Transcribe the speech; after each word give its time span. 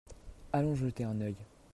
Allons 0.51 0.73
jeter 0.73 1.03
un 1.03 1.21
œil. 1.21 1.35